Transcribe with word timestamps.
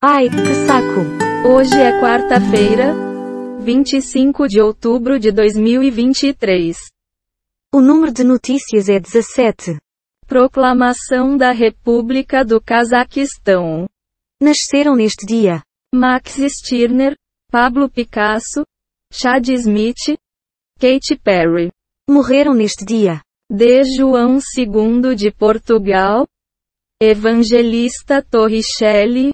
Ai, 0.00 0.28
que 0.28 0.54
saco! 0.64 1.00
Hoje 1.44 1.76
é 1.76 2.00
quarta-feira, 2.00 2.94
25 3.58 4.46
de 4.46 4.60
outubro 4.60 5.18
de 5.18 5.32
2023. 5.32 6.76
O 7.74 7.80
número 7.80 8.12
de 8.12 8.22
notícias 8.22 8.88
é 8.88 9.00
17. 9.00 9.76
Proclamação 10.24 11.36
da 11.36 11.50
República 11.50 12.44
do 12.44 12.60
Cazaquistão. 12.60 13.88
Nasceram 14.40 14.94
neste 14.94 15.26
dia 15.26 15.62
Max 15.92 16.36
Stirner, 16.48 17.16
Pablo 17.50 17.90
Picasso, 17.90 18.64
Chad 19.12 19.48
Smith, 19.48 20.16
Katy 20.78 21.16
Perry. 21.16 21.72
Morreram 22.08 22.54
neste 22.54 22.84
dia 22.84 23.20
D. 23.50 23.82
João 23.96 24.38
II 24.56 25.16
de 25.16 25.32
Portugal, 25.32 26.24
Evangelista 27.02 28.22
Torricelli, 28.22 29.32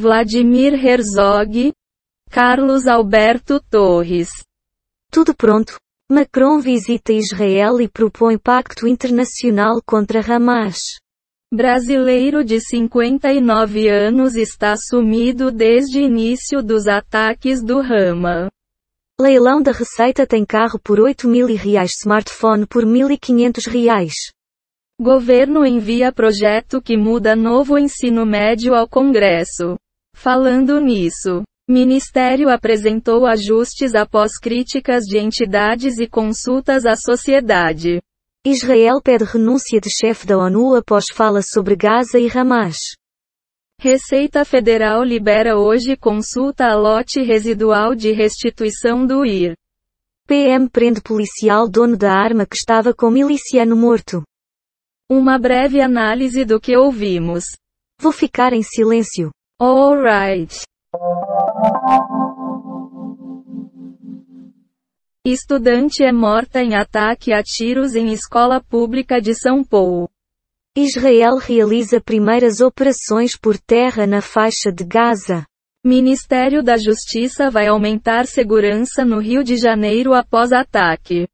Vladimir 0.00 0.74
Herzog, 0.74 1.72
Carlos 2.30 2.86
Alberto 2.86 3.60
Torres. 3.68 4.28
Tudo 5.10 5.34
pronto. 5.34 5.76
Macron 6.08 6.60
visita 6.60 7.12
Israel 7.12 7.80
e 7.80 7.88
propõe 7.88 8.38
pacto 8.38 8.86
internacional 8.86 9.82
contra 9.84 10.20
Hamas. 10.20 11.00
Brasileiro 11.52 12.44
de 12.44 12.60
59 12.60 13.88
anos 13.88 14.36
está 14.36 14.76
sumido 14.76 15.50
desde 15.50 15.98
início 15.98 16.62
dos 16.62 16.86
ataques 16.86 17.60
do 17.60 17.80
Rama. 17.80 18.48
Leilão 19.20 19.60
da 19.60 19.72
Receita 19.72 20.24
tem 20.24 20.46
carro 20.46 20.78
por 20.78 21.00
8 21.00 21.26
mil 21.26 21.48
reais, 21.48 21.96
smartphone 22.00 22.66
por 22.66 22.84
1.500 22.84 23.66
reais. 23.66 24.14
Governo 25.00 25.66
envia 25.66 26.12
projeto 26.12 26.80
que 26.80 26.96
muda 26.96 27.34
novo 27.34 27.76
ensino 27.76 28.24
médio 28.24 28.76
ao 28.76 28.88
Congresso. 28.88 29.76
Falando 30.20 30.80
nisso, 30.80 31.44
Ministério 31.70 32.50
apresentou 32.50 33.24
ajustes 33.24 33.94
após 33.94 34.36
críticas 34.36 35.04
de 35.04 35.16
entidades 35.16 36.00
e 36.00 36.08
consultas 36.08 36.84
à 36.84 36.96
sociedade. 36.96 38.00
Israel 38.44 39.00
pede 39.00 39.22
renúncia 39.22 39.80
de 39.80 39.88
chefe 39.88 40.26
da 40.26 40.36
ONU 40.36 40.74
após 40.74 41.04
fala 41.08 41.40
sobre 41.40 41.76
Gaza 41.76 42.18
e 42.18 42.28
Hamas. 42.28 42.78
Receita 43.80 44.44
Federal 44.44 45.04
libera 45.04 45.56
hoje 45.56 45.96
consulta 45.96 46.66
a 46.66 46.74
lote 46.74 47.22
residual 47.22 47.94
de 47.94 48.10
restituição 48.10 49.06
do 49.06 49.24
IR. 49.24 49.54
PM 50.26 50.68
prende 50.68 51.00
policial 51.00 51.68
dono 51.68 51.96
da 51.96 52.12
arma 52.12 52.44
que 52.44 52.56
estava 52.56 52.92
com 52.92 53.08
miliciano 53.08 53.76
morto. 53.76 54.24
Uma 55.08 55.38
breve 55.38 55.80
análise 55.80 56.44
do 56.44 56.60
que 56.60 56.76
ouvimos. 56.76 57.44
Vou 58.00 58.10
ficar 58.10 58.52
em 58.52 58.64
silêncio. 58.64 59.30
Alright. 59.60 60.54
Estudante 65.26 66.04
é 66.04 66.12
morta 66.12 66.62
em 66.62 66.76
ataque 66.76 67.32
a 67.32 67.42
tiros 67.42 67.96
em 67.96 68.12
escola 68.12 68.62
pública 68.62 69.20
de 69.20 69.34
São 69.34 69.64
Paulo. 69.64 70.08
Israel 70.76 71.38
realiza 71.38 72.00
primeiras 72.00 72.60
operações 72.60 73.36
por 73.36 73.58
terra 73.58 74.06
na 74.06 74.22
faixa 74.22 74.70
de 74.70 74.84
Gaza. 74.84 75.44
Ministério 75.84 76.62
da 76.62 76.76
Justiça 76.76 77.50
vai 77.50 77.66
aumentar 77.66 78.28
segurança 78.28 79.04
no 79.04 79.18
Rio 79.18 79.42
de 79.42 79.56
Janeiro 79.56 80.14
após 80.14 80.52
ataque. 80.52 81.26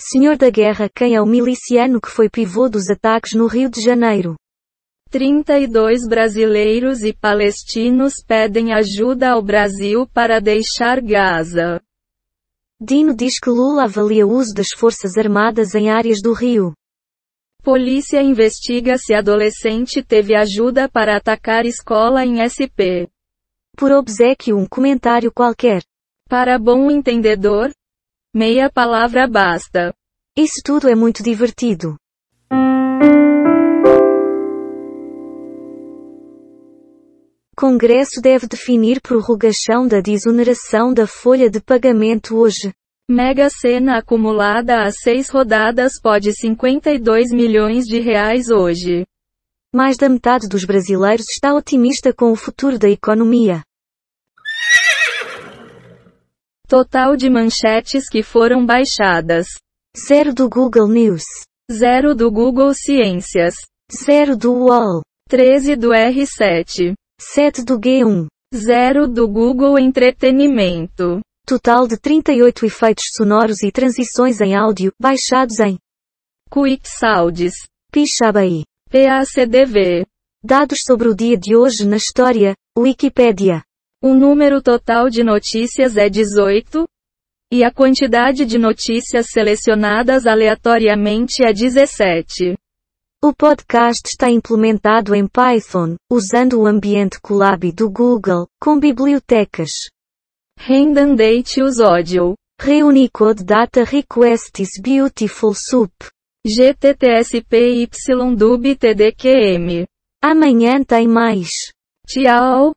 Senhor 0.00 0.36
da 0.36 0.50
Guerra 0.50 0.90
quem 0.92 1.14
é 1.14 1.22
o 1.22 1.26
miliciano 1.26 2.00
que 2.00 2.10
foi 2.10 2.28
pivô 2.28 2.68
dos 2.68 2.90
ataques 2.90 3.34
no 3.34 3.46
Rio 3.46 3.70
de 3.70 3.80
Janeiro? 3.80 4.34
32 5.12 6.08
brasileiros 6.08 7.02
e 7.02 7.12
palestinos 7.12 8.14
pedem 8.26 8.72
ajuda 8.72 9.32
ao 9.32 9.42
Brasil 9.42 10.06
para 10.06 10.40
deixar 10.40 11.02
Gaza. 11.02 11.82
Dino 12.80 13.14
diz 13.14 13.38
que 13.38 13.50
Lula 13.50 13.84
avalia 13.84 14.26
o 14.26 14.30
uso 14.30 14.54
das 14.54 14.70
Forças 14.70 15.18
Armadas 15.18 15.74
em 15.74 15.90
áreas 15.90 16.22
do 16.22 16.32
Rio. 16.32 16.72
Polícia 17.62 18.22
investiga 18.22 18.96
se 18.96 19.12
adolescente 19.12 20.02
teve 20.02 20.34
ajuda 20.34 20.88
para 20.88 21.18
atacar 21.18 21.66
escola 21.66 22.24
em 22.24 22.40
SP. 22.40 23.04
Por 23.76 23.92
obsequio 23.92 24.56
um 24.56 24.66
comentário 24.66 25.30
qualquer. 25.30 25.82
Para 26.26 26.58
bom 26.58 26.90
entendedor, 26.90 27.70
meia 28.34 28.70
palavra 28.70 29.26
basta. 29.26 29.94
Isso 30.34 30.62
tudo 30.64 30.88
é 30.88 30.94
muito 30.94 31.22
divertido. 31.22 31.98
Congresso 37.56 38.20
deve 38.20 38.46
definir 38.46 39.00
prorrogação 39.00 39.86
da 39.86 40.00
desoneração 40.00 40.92
da 40.92 41.06
folha 41.06 41.50
de 41.50 41.60
pagamento 41.60 42.36
hoje. 42.36 42.72
Mega 43.10 43.50
Sena 43.50 43.98
acumulada 43.98 44.84
a 44.84 44.90
seis 44.90 45.28
rodadas 45.28 46.00
pode 46.00 46.32
52 46.32 47.30
milhões 47.30 47.84
de 47.84 48.00
reais 48.00 48.48
hoje. 48.48 49.04
Mais 49.74 49.98
da 49.98 50.08
metade 50.08 50.48
dos 50.48 50.64
brasileiros 50.64 51.26
está 51.28 51.54
otimista 51.54 52.12
com 52.12 52.32
o 52.32 52.36
futuro 52.36 52.78
da 52.78 52.88
economia. 52.88 53.62
Total 56.66 57.16
de 57.16 57.28
manchetes 57.28 58.08
que 58.08 58.22
foram 58.22 58.64
baixadas. 58.64 59.46
Zero 60.08 60.32
do 60.32 60.48
Google 60.48 60.88
News. 60.88 61.24
Zero 61.70 62.14
do 62.14 62.30
Google 62.30 62.72
Ciências. 62.72 63.54
Zero 63.92 64.36
do 64.38 64.54
UOL. 64.54 65.02
13 65.28 65.76
do 65.76 65.90
R7. 65.90 66.94
7 67.22 67.64
do 67.64 67.78
G1. 67.78 68.26
Zero 68.52 69.06
do 69.06 69.28
Google 69.28 69.78
Entretenimento. 69.78 71.20
Total 71.46 71.86
de 71.86 71.96
38 71.96 72.66
efeitos 72.66 73.04
sonoros 73.14 73.62
e 73.62 73.70
transições 73.70 74.40
em 74.40 74.56
áudio, 74.56 74.92
baixados 75.00 75.60
em 75.60 75.78
Quick 76.50 76.88
Sounds. 76.88 77.54
Pixabay. 77.92 78.64
PACDV. 78.90 80.04
Dados 80.42 80.82
sobre 80.84 81.08
o 81.08 81.14
dia 81.14 81.38
de 81.38 81.54
hoje 81.54 81.86
na 81.86 81.96
história, 81.96 82.54
Wikipédia. 82.76 83.62
O 84.02 84.14
número 84.14 84.60
total 84.60 85.08
de 85.08 85.22
notícias 85.22 85.96
é 85.96 86.08
18. 86.08 86.84
E 87.52 87.62
a 87.62 87.70
quantidade 87.70 88.44
de 88.44 88.58
notícias 88.58 89.26
selecionadas 89.30 90.26
aleatoriamente 90.26 91.44
é 91.44 91.52
17. 91.52 92.56
O 93.24 93.32
podcast 93.32 94.08
está 94.08 94.28
implementado 94.28 95.14
em 95.14 95.28
Python, 95.28 95.94
usando 96.10 96.60
o 96.60 96.66
ambiente 96.66 97.20
Colab 97.20 97.70
do 97.70 97.88
Google, 97.88 98.48
com 98.60 98.80
bibliotecas. 98.80 99.70
Redundate 100.58 101.62
use 101.62 101.80
audio. 101.80 102.34
Reunicode 102.60 103.44
Data 103.44 103.84
Requests 103.84 104.70
Beautiful 104.82 105.54
Soup. 105.54 105.92
GTTSP 106.44 107.84
YDUB 107.84 108.74
TDQM. 108.74 109.86
Amanhã 110.20 110.82
tem 110.82 111.06
mais. 111.06 111.70
Tchau. 112.08 112.72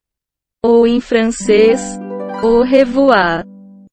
Ou 0.63 0.85
em 0.85 1.01
francês, 1.01 1.81
au 2.44 2.62
revoir. 2.62 3.55